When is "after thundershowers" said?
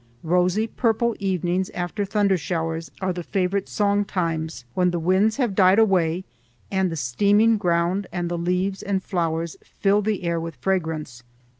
1.75-2.89